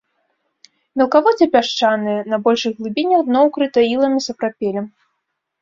Мелкаводдзе 1.01 1.47
пясчанае, 1.55 2.17
на 2.33 2.37
большых 2.47 2.73
глыбінях 2.79 3.21
дно 3.29 3.39
укрыта 3.51 3.79
ілам 3.93 4.13
і 4.23 4.27
сапрапелем. 4.31 4.85